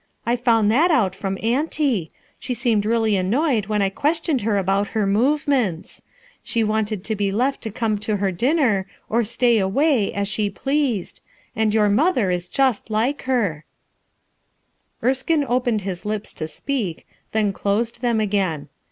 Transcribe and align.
I 0.25 0.35
found 0.35 0.71
that 0.71 0.89
out 0.89 1.13
from 1.13 1.37
auntie; 1.43 2.09
she 2.39 2.55
seemed 2.55 2.87
really 2.87 3.15
annoyed 3.15 3.67
when 3.67 3.83
I 3.83 3.89
questioned 3.89 4.41
her 4.41 4.53
nbout 4.53 4.87
her 4.97 5.05
movements. 5.05 6.01
She 6.41 6.63
wanted 6.63 7.03
to 7.03 7.15
be 7.15 7.31
left 7.31 7.61
to~comc 7.61 7.99
to 8.01 8.17
her 8.17 8.31
tlinncr, 8.31 8.85
or 9.11 9.21
*tay 9.21 9.59
2 9.59 9.59
IS 9.59 9.61
RUTH 9.61 9.61
ERSKINE'S 9.61 9.61
SON 9.61 9.63
away, 9.63 10.13
as 10.15 10.27
she 10.27 10.49
pleased; 10.49 11.21
and 11.55 11.71
your 11.75 11.89
mother 11.89 12.31
is 12.31 12.49
just 12.49 12.89
like 12.89 13.21
her," 13.25 13.63
Erskine 15.03 15.45
opened 15.47 15.81
his 15.81 16.03
lips 16.03 16.33
to 16.33 16.47
speak, 16.47 17.07
then 17.31 17.53
closed 17.53 18.01
them 18.01 18.19
again. 18.19 18.69